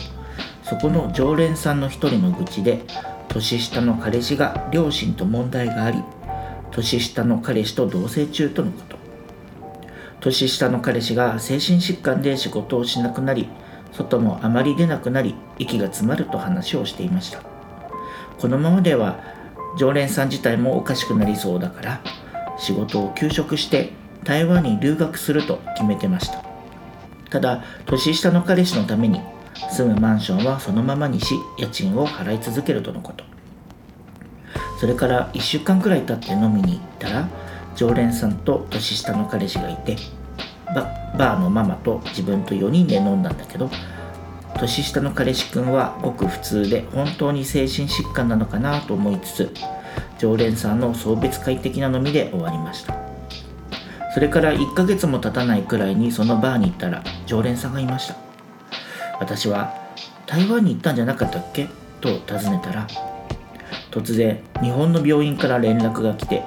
[0.62, 2.82] そこの常連さんの一人の愚痴で
[3.30, 6.02] 年下の彼氏が両親と問題があり
[6.72, 8.98] 年下の彼氏と同棲中とのこと。
[10.20, 13.48] 年下の彼氏が精神疾患で仕事をしなくなり
[13.92, 17.40] 外もあまり出なくなり息が詰まると話をしていました。
[18.38, 19.20] このままでは
[19.78, 22.00] 常連さん自体もおかしくなりそうだから
[22.58, 23.92] 仕事を休職して
[24.24, 26.42] 台湾に留学すると決めてました。
[27.30, 29.20] ただ年下の彼氏のために
[29.70, 33.24] 住むマンションはそのままにし家賃を払い続けるとのこと。
[34.80, 37.28] それから1週間くらい経って飲みに行ったら
[37.76, 39.96] 常連さんと年下の彼氏がいて
[40.74, 43.70] ババーのママと自分と4人で飲んだんだけど
[44.58, 49.54] 年下の彼氏くんはごく普通で本当に精神疾患なのかなと思いつつ
[50.18, 52.94] 常連さんの送別会的な飲みで終わりました。
[54.14, 58.29] それから1ヶ月も経たないくらいにそのバーに行ったら常連さんがいました。
[59.20, 59.72] 私は
[60.26, 61.68] 台湾に行ったんじゃなかったっけ？
[62.00, 62.88] と尋ねたら
[63.90, 66.42] 突然日本の病院から連絡が来て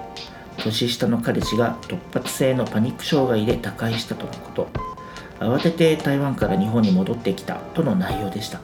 [0.64, 4.68] 年下の彼氏が突発性のパニック障害で他界したとのこと。
[5.40, 8.62] 慌てて台湾から日本に戻ってきたとの内容でした。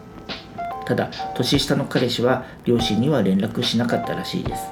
[0.86, 4.64] ただ年下の彼氏は両親には連絡しなかったらしいです。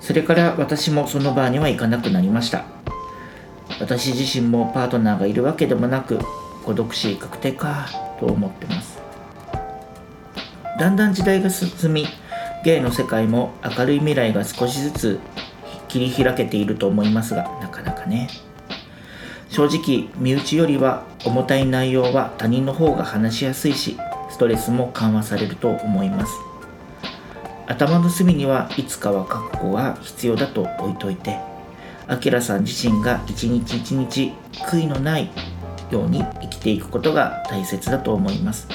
[0.00, 2.64] それから私もそのバーには行かなくなりました。
[3.80, 6.18] 私自身もパートナーがいるわけでもなく
[6.70, 7.88] 孤独死確定か
[8.20, 9.00] と思ってます。
[10.78, 12.06] だんだん時代が進み
[12.64, 15.20] 芸の世界も明るい未来が少しずつ
[15.88, 18.28] 切り開けていると思いますがなかなかね。
[19.48, 23.98] 正直身内よりは重たい内容は他人の方が話しやすいし
[24.30, 26.32] ストレスも緩和されると思います。
[27.66, 31.40] 頭の隅にはいつかは覚悟が必要だと置いといて
[32.06, 34.32] あきらさん自身が一日一日
[34.68, 35.30] 悔いのない
[35.90, 38.68] ように生きていくことが大切だと思います。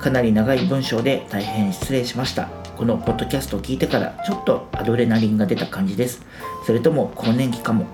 [0.00, 2.48] かなり長い文章で大変失礼しました。
[2.76, 6.22] このポッドキャストを聞いてからちょっとアドレナリンが出た感じです。
[6.64, 7.84] それとも更年期かも。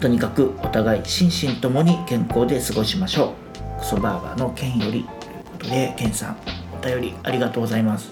[0.00, 3.34] とにかくお互い心身ともに健康で過ごしましょ
[3.76, 3.80] う。
[3.80, 6.36] クソバーバーのケンよりということでケンさん。
[6.80, 8.10] お便りありがとうございます。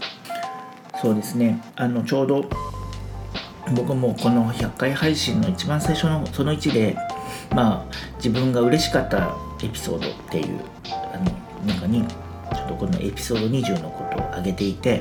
[1.02, 1.60] そうですね。
[1.74, 2.44] あのちょうど
[3.74, 6.96] 僕もこの100回配信の一番最初のその1で
[7.50, 11.18] まあ自分が嬉しかったエピソードっていうあ
[11.66, 15.00] の中にちょっとこのエピソード20のことを挙げていて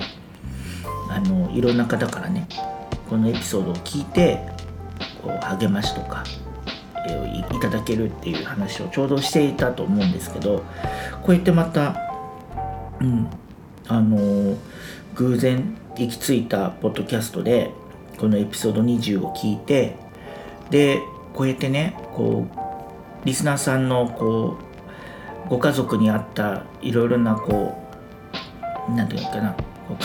[1.10, 2.48] あのいろんな方からね
[3.10, 4.40] このエピソードを聞いて
[5.22, 6.24] こう励ましとか
[7.08, 10.64] いただけるっていう話をちょうどしていたと思うんですけど
[11.24, 11.96] こうやってまた、
[13.00, 13.28] うん、
[13.88, 14.58] あの
[15.16, 17.72] 偶然行き着いたポッドキャストで
[18.18, 19.96] このエピソード20を聞いて
[20.70, 21.02] で
[21.38, 24.58] こうやってねこうリスナーさんのこ
[25.45, 27.78] うご家族にあったいろいろなこ
[28.89, 29.56] う何て言うのかな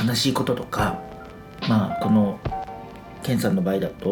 [0.07, 1.01] 悲しいこととか
[1.71, 2.39] まあこの
[3.23, 4.11] ケンさんの場合だと、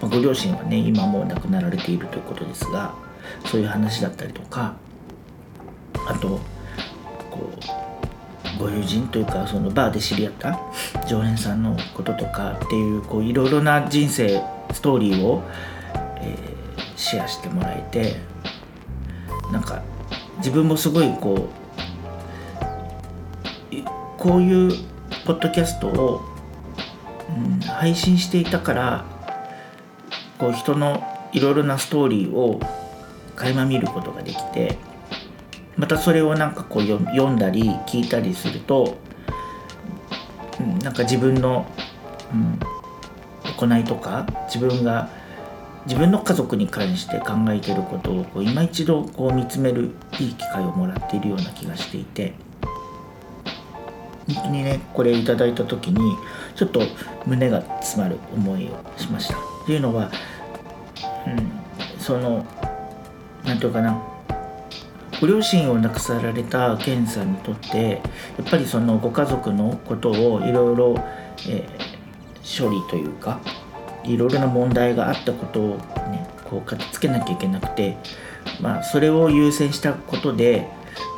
[0.00, 2.94] まあ、ご両親はね今もう亡くなられているということですが
[3.44, 4.74] そういう話だったりとか
[6.06, 6.40] あと
[7.30, 7.52] こ
[8.56, 10.58] うご友人というかそのバーで知り合った
[11.06, 15.42] 常連さんのこととかっていういろいろな人生ストーリーを、
[16.98, 18.16] シェアしてもらえて
[19.50, 19.82] なんか
[20.38, 21.48] 自分もすごいこ
[23.72, 23.82] う
[24.18, 24.72] こういう
[25.24, 26.38] ポッドキャストを
[27.28, 29.04] うん、配信していたから
[30.38, 32.60] こう人のいろいろなストーリーを
[33.36, 34.78] 垣間見ることができて
[35.76, 38.96] またそれをなんかこう読んだり聞いたりすると、
[40.58, 41.66] うん、なんか自分の、
[42.32, 42.58] うん、
[43.56, 45.08] 行いとか自分が
[45.88, 52.34] 自分の家族に関して考えてることをこう今一度こう見つめるいい機会をもらっているような気がしていて。
[54.34, 56.14] 本当にねこれいいた時に
[56.54, 56.82] ちょっと
[57.24, 60.10] 胸が詰まる思いをしましたっていうのは、
[61.26, 62.44] うん、その
[63.44, 63.98] 何て言うかな
[65.18, 68.02] ご両親を亡くされたケンさんにとって
[68.36, 70.94] やっぱりそのご家族のことをいろいろ
[72.44, 73.40] 処理というか
[74.08, 75.76] いろいろな問題があったことを
[76.10, 77.96] ねこう片付けなきゃいけなくて
[78.60, 80.68] まあそれを優先したことで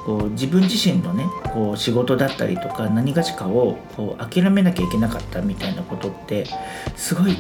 [0.05, 6.47] こう自分自身のねこう仕事だったりとか何がしかをこう諦めなきゃいけなかったみたいなことって
[6.97, 7.37] すごい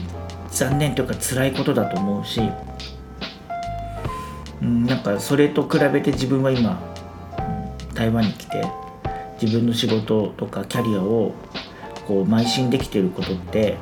[0.50, 2.40] 残念というか辛いことだと思うし、
[4.62, 6.80] うん、なんかそれと比べて自分は今、
[7.88, 8.64] うん、台湾に来て
[9.40, 11.34] 自分の仕事とかキャリアを
[12.06, 13.78] こう邁進できてることって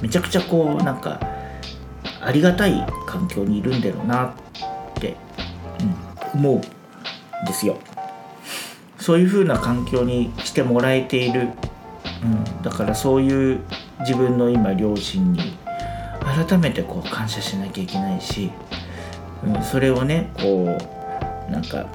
[0.00, 1.20] めちゃくちゃこうなんか
[2.20, 4.34] ありがたい環境にいるんだろうなっ
[5.00, 5.16] て、
[6.34, 7.78] うん、思うんですよ。
[8.98, 11.48] そういう風な環境にしてもらえている、
[12.22, 13.60] うん、だからそういう
[14.00, 15.56] 自分の今両親に
[16.20, 18.50] 改めてこう感謝しなきゃいけないし、
[19.44, 20.78] うん、それをねこ
[21.48, 21.86] うなんか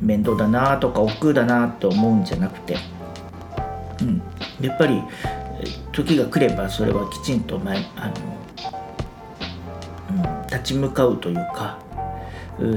[0.00, 2.76] 面倒だなとか億劫だなと思うんじゃなくて、
[4.02, 4.22] うん、
[4.60, 5.02] やっぱり
[5.92, 8.14] 時が来ればそれはきちんと前あの、
[10.42, 11.78] うん、立ち向かうというか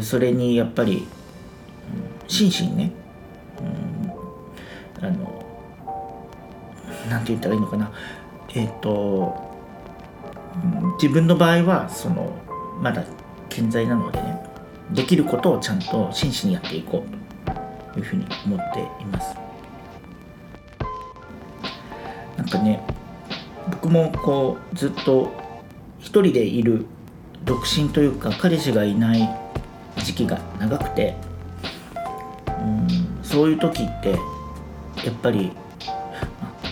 [0.02, 1.06] それにやっぱり、うん、
[2.28, 2.92] 真摯にね
[5.02, 5.46] あの
[7.10, 7.92] なんて言ったらいいのかな。
[8.50, 9.50] えっ、ー、と
[11.02, 12.34] 自分の場合はその
[12.82, 13.04] まだ
[13.48, 14.44] 健在なのでね
[14.92, 19.49] できることをちゃんと真摯にやっていこうというふうに思っています。
[22.50, 22.82] かね
[23.72, 25.32] 僕もこうずっと
[26.00, 26.86] 一人でいる
[27.44, 29.30] 独身というか彼氏がいない
[29.98, 31.16] 時期が長くて
[32.48, 34.12] うんそういう時って
[35.06, 35.52] やっぱり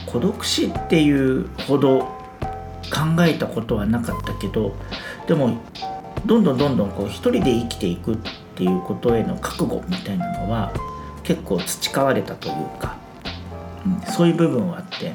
[0.05, 4.75] 孤独死っていうほど考えたことはなかったけど
[5.27, 5.57] でも
[6.25, 8.17] どんどんどんどんこう一人で生きていくっ
[8.55, 10.73] ていうことへの覚悟みたいなのは
[11.23, 12.97] 結構培われたというか、
[13.85, 15.13] うん、そういう部分はあって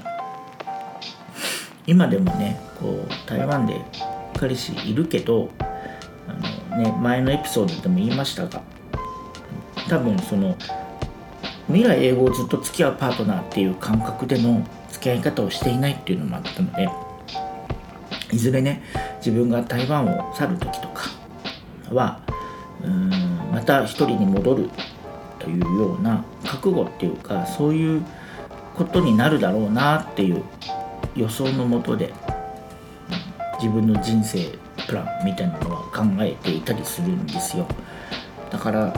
[1.87, 3.81] 今でもねこう台湾で
[4.39, 5.51] 彼氏いるけど
[6.29, 8.63] あの、ね、前のエピソードでも言いましたが
[9.89, 10.57] 多分その
[11.67, 16.89] 未来英語をずっと付き合うパートナーっていう感覚での付き合い方をしていないっていうのもあったので
[18.33, 18.83] いずれね
[19.19, 21.11] 自分が台湾を去る時とか
[21.91, 22.21] は
[22.83, 23.11] うん
[23.53, 24.71] また一人に戻る
[25.39, 28.03] というような覚悟っていうかそういう
[28.75, 30.43] ことになるだろうなっていう
[31.15, 32.13] 予想のもとで
[33.61, 37.67] 自分の人生プランみたいなのは考えていたりするんですよ。
[38.51, 38.93] だから、うん、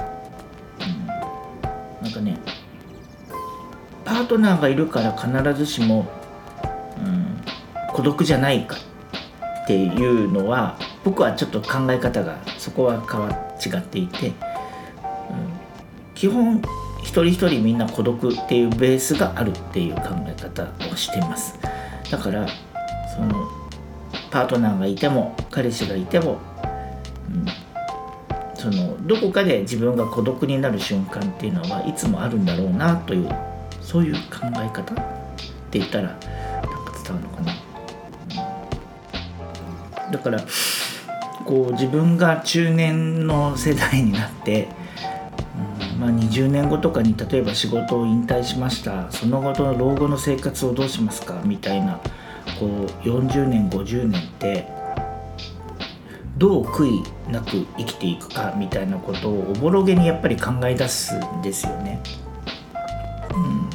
[2.02, 2.38] なんかね
[4.04, 6.06] パートナーがいるから必ずしも、
[6.98, 7.36] うん、
[7.92, 8.76] 孤独じゃないか
[9.64, 13.28] っていうのは僕はちょっと考え方がそこは変わ
[13.64, 14.34] 違っていて、うん、
[16.14, 16.62] 基本
[17.02, 21.58] 一人一人みんな孤独っていうベースがあるっていう考え方をしてます。
[22.14, 22.46] だから
[23.12, 23.50] その
[24.30, 26.38] パートナーがいても彼氏がいても、
[27.28, 27.46] うん、
[28.54, 33.28] そのどこかで自分が孤独になる瞬間っていうのはいつもあるんだろうなという
[33.80, 34.96] そういう考え方っ
[35.72, 36.28] て言ったらなんか
[37.02, 37.52] 伝わるのかな、
[40.06, 40.40] うん、だから
[41.44, 44.68] こう自分が中年の世代になって、
[45.98, 49.10] まあ、20年後とかに例えば仕事を引退しました。
[49.10, 51.40] その後の老後の生活をどうしますか？
[51.44, 52.00] みたいな
[52.58, 54.66] こう40年50年って
[56.36, 58.54] どう悔いなく生きていくか？
[58.56, 62.02] みたいなことをおぼろげにやっぱり考え出すんですよね。
[63.34, 63.70] うん。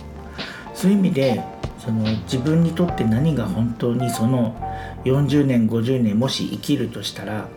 [0.76, 1.44] そういう意味で
[1.78, 4.56] その自分にとって何が本当にその
[5.06, 7.48] 40年50年もし生きるとしたら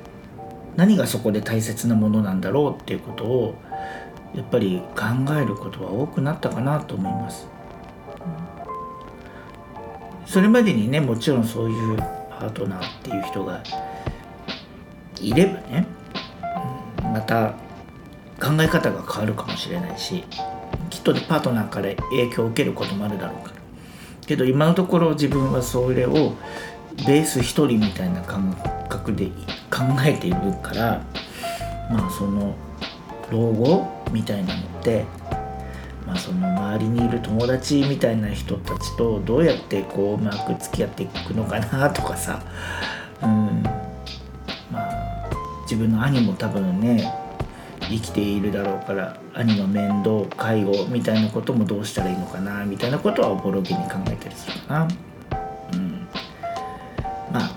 [0.76, 3.54] 何がそこで大切なものなんだろうっていうことを
[4.34, 7.46] やっぱり考えることは多くなったかなと思います。
[10.32, 13.62] それまでにねもちろんそういうパートナーっていう人が
[15.20, 15.86] いればね
[17.02, 17.50] また
[18.40, 20.24] 考え方が変わるかもしれないし
[20.88, 23.56] きっとパートナーから影響を受けることもあるだろうから
[24.26, 26.34] けど今のところ自分はそれを
[27.06, 28.56] ベース一人みたいな感
[28.88, 29.26] 覚で
[29.70, 31.04] 考えているから
[31.90, 32.54] まあその
[33.32, 34.04] 老後？
[34.12, 35.04] みたいなのって
[36.06, 42.42] まあその周りにいる友達みたいな人たちとどうやってこううまく付き合っていくのかなとかさ。
[43.22, 43.62] うん。
[44.70, 45.30] まあ
[45.62, 47.10] 自分の兄も多分ね
[47.88, 54.88] 生きているだろうから兄の面倒介護みたいなこともどうしたらいいのかなみたいなことはおぼろげに考えたりするかな。
[55.72, 56.06] うん、
[57.32, 57.50] まあ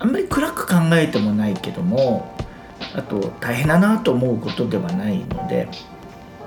[0.00, 2.37] あんまり暗く考えてもないけども
[2.98, 5.68] あと大変だなと思うことではないので、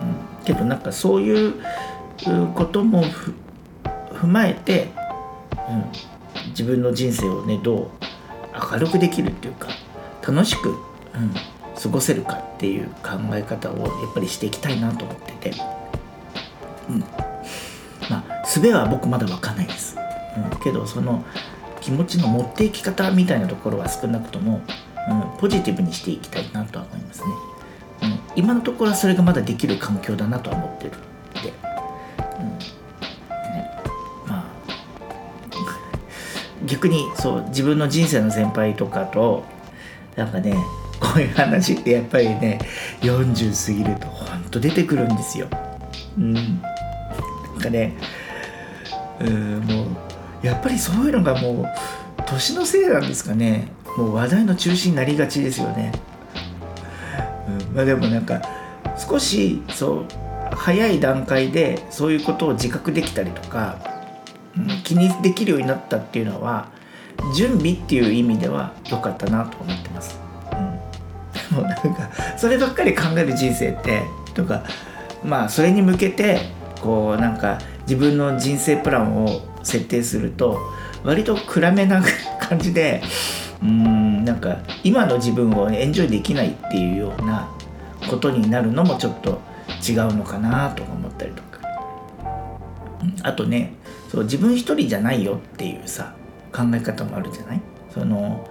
[0.02, 1.54] うん、けどなんかそういう
[2.54, 3.04] ことも
[4.14, 4.90] 踏まえて、
[5.70, 7.90] うん、自分の人生をねどう
[8.74, 9.70] 明るくできるっていうか
[10.28, 10.78] 楽しく、うん、
[11.82, 15.52] 過ごせるかっていう考え方をやっぱりしていきたいなと思ってて、
[16.90, 17.00] うん、
[18.10, 19.96] まあ術は僕まだ分かんないです、
[20.52, 21.24] うん、けどその
[21.80, 24.62] 気持ちの持っていき方みたいなところは少なくとも、
[25.10, 27.28] うん、ポジティブにしていきたいなとは思いますね、
[28.04, 30.92] うん、今のところはそれがまだできる環境だなとは思ってるん
[31.44, 31.54] で、
[32.40, 34.46] うん、まあ。
[36.66, 39.44] 逆にそう自分の人生の先輩とかと
[40.16, 40.56] なんかね
[41.00, 42.60] こういう話ってやっぱりね
[43.02, 45.48] 40過ぎるとほんと出てくるんですよ。
[46.18, 46.62] うん、なん
[47.60, 47.96] かね
[49.20, 51.66] うんもうやっぱりそういうのがもう
[52.26, 53.68] 年のせいなんですかね。
[53.98, 55.92] もう話題の中心になりがちですよね。
[57.48, 58.42] うん、まあでもなんか
[58.98, 60.06] 少しそう
[60.52, 63.78] 早い段階でそういうことを自覚できたりとか、
[64.58, 66.70] うん、気にできるようになったっていうのは
[67.36, 70.20] 準備っていう意味では良かったなと思ってます。
[71.52, 74.64] うん、もうなんかそればっかり考える人生ってとか
[75.24, 76.40] まあそれに向けて
[76.82, 80.60] こうなんか自分の人生プランを設定すると
[81.04, 82.02] 割と暗めな
[82.40, 83.02] 感じで
[83.62, 84.26] うん。
[84.26, 87.50] なんか今の自分をエンジョイできないっていうような
[88.10, 89.42] ことになるのもちょっと
[89.88, 91.60] 違うのかなとか思ったりとか、
[93.24, 93.74] あとね
[94.10, 96.16] そう自分一人じゃないよっていうさ
[96.52, 97.62] 考え方もあるじゃない？
[97.94, 98.48] その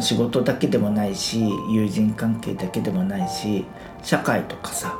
[0.00, 3.64] 仕事だけでもないし友人関係だけでもないし
[4.02, 4.98] 社会とかさ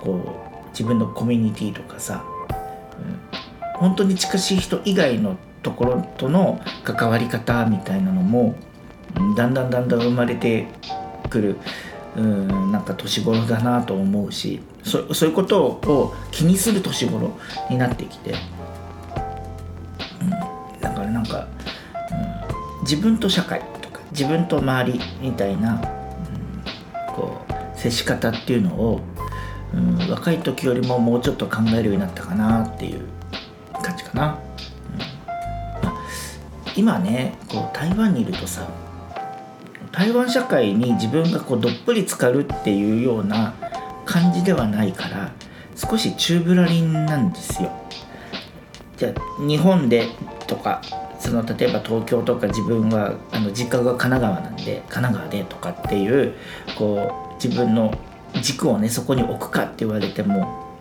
[0.00, 2.24] こう自分のコミュニティとかさ、
[2.98, 8.54] うん、本当に近しい人以外のところとの関わり方みたいなのも
[9.36, 10.66] だんだんだんだん生まれて
[11.28, 11.56] くる
[12.16, 17.32] うんなんか年頃だなと思うしそそういうことを気にする年頃
[17.70, 18.34] になってきて、
[20.20, 20.30] うん、
[20.80, 21.46] だからなんか
[22.10, 29.00] うん自分と社会とか自分と周りみたいな、うん、こう接し方っていうのを、
[29.72, 33.06] うん、若い時よりももうちょっと考えるようになったかなっていう
[33.82, 34.38] 感じかな。
[35.82, 35.94] うんあ、
[36.76, 38.68] 今ねこう台湾にいるとさ
[39.92, 43.54] 台湾社会に自分がこうどっぷり浸かるっていうような
[44.06, 45.32] 感じではないから
[45.76, 47.70] 少し宙ぶらりんなんですよ。
[48.96, 50.08] じゃあ日本で
[50.46, 50.80] とか
[51.18, 56.34] その例えば東京とか自分はあの実家が神奈川なんで神奈川でとかっていう
[56.76, 57.96] こう自分の
[58.40, 60.78] 軸をねそこに置くかって言われても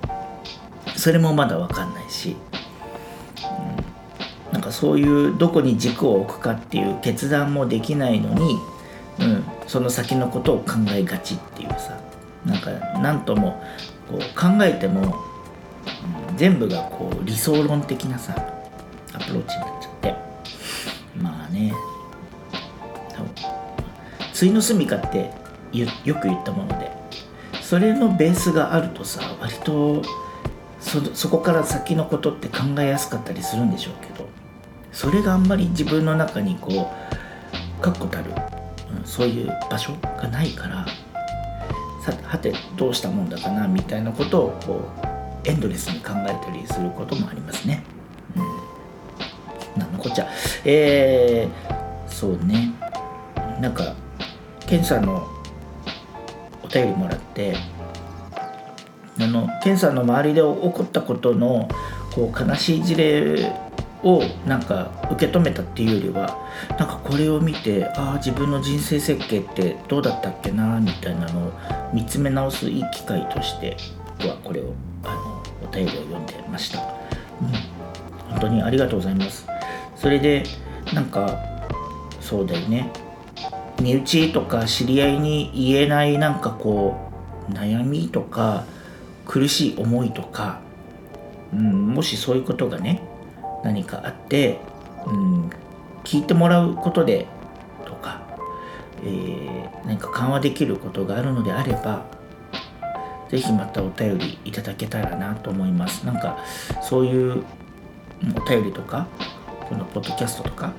[0.96, 2.36] それもまだ分かんないし、
[4.50, 8.58] うん、なんかそういうどこに軸を置くかっていう決断もできないのに、
[9.20, 12.00] うん、その先のことを考えがちっていうさ
[12.46, 13.62] なんか何とも
[14.10, 15.20] こう考えても、
[16.30, 18.34] うん、全部がこう理想論的なさ
[19.14, 20.16] アプローチになっちゃって。
[21.18, 21.74] まあね。
[24.34, 25.30] ついの住みかって
[25.74, 26.92] よく言ったもので。
[27.62, 30.02] それのベースがあるとさ割と
[31.14, 34.28] そこから先のことって考えやすかったりするんでしょうけど。
[34.92, 36.92] それがあんまり自分の中にこ
[37.80, 38.32] う確固たる、
[39.02, 40.86] ん、そういう場所がないから
[42.02, 47.84] さはてどうしたもんだかなみたいなことをこうエンドレスに考えたりすることもありますね。
[48.36, 48.40] う
[49.78, 49.80] ん。
[49.80, 50.28] なんのこっちゃ
[50.66, 52.74] えー、そうね。
[53.60, 53.96] なんか
[54.68, 55.28] ケンさんの
[56.64, 57.56] お便りもらって
[59.20, 61.70] あのケンさんの周りで起こったことの
[62.14, 63.52] こう悲しい事例
[64.04, 66.38] をなんか受け止めたっていうよりは
[66.72, 71.52] なんかこれを見てああ自分の人生設計ってどうだったっけなみたいなのを
[71.94, 73.78] 見つめ直すいい機会として
[74.18, 74.74] 僕はこれを
[75.04, 76.88] あのお便りを読んでました、うん、
[78.32, 79.48] 本当にありがとうございます。
[79.96, 80.44] それで
[80.94, 81.40] なんか
[82.20, 82.92] そうだよね。
[83.80, 87.12] 身内とか知り合いに言えないなんかこ
[87.50, 88.66] う悩みとか
[89.26, 90.60] 苦しい思いとか、
[91.54, 93.02] うん、もしそういうことがね
[93.64, 94.60] 何かあって、
[95.06, 95.50] うん、
[96.04, 97.28] 聞いてもらうことで
[97.86, 98.22] とか、
[99.04, 102.06] えー、何か緩和できることがあるのであれば
[103.30, 106.06] 是非またお便りいただけたらなと思います。
[106.06, 106.38] なんか
[106.82, 107.44] そういう
[108.36, 109.08] お便りとか
[109.68, 110.74] このポッドキャストとか、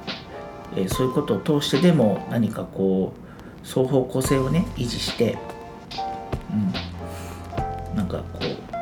[0.76, 5.38] えー、そういうことを通してでも何かこう双方向性をね維持して、
[6.50, 6.72] うん、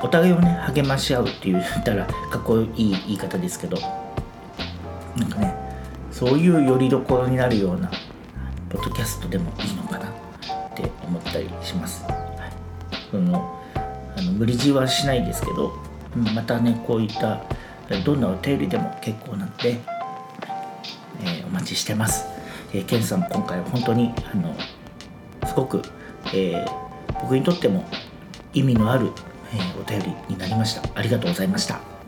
[0.03, 3.77] お互いをね励まし合うって言ったらかっこいい言い方ですけど
[5.17, 5.55] なんかね
[6.11, 7.91] そういうよりどころになるような
[8.69, 10.13] ポッドキャストでもいいのかなっ
[10.75, 12.05] て思ったりします。
[12.05, 13.61] はい、その
[14.17, 15.77] あの無理強いはしないですけど
[16.35, 17.43] またねこういった
[18.05, 19.81] どんなお便りでも結構なので
[21.23, 22.27] えー、お待ちしてます。
[22.73, 24.55] えー、ケンさん今回本当にあの
[25.47, 25.83] すごく
[26.33, 27.85] えー、僕にとっても
[28.53, 29.11] 意味のある、
[29.53, 30.83] えー、お便りになりました。
[30.95, 32.01] ありがとうございました。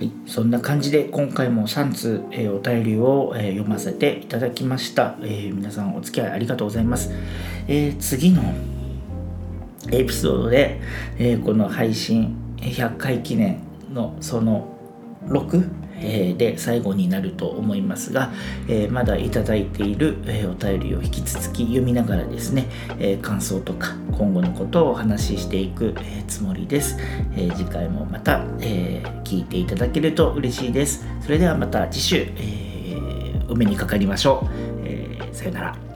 [0.00, 7.10] はい、そんな感じで今回も3通、えー、お便りを、えー、読ませていただきました、えー、皆さんお付き合いありがとうございます、
[7.68, 8.42] え次の
[9.92, 10.80] エピソードで、
[11.18, 13.60] えこの配信100回記念
[13.92, 14.68] のその
[15.26, 18.32] 6えで最後になると思いますが、
[18.68, 22.66] えまだいただいている、えお便りを引き続き読みながらですね、
[22.98, 26.96] え感想とか今後のことをお話ししていく、えつもりです、
[27.36, 31.04] え次回もまた、え聞いていただけると嬉しいです。
[31.20, 35.89] それではまた次週、えお目にかかりましょう、えさよなら。